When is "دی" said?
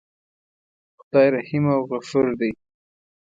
2.39-2.51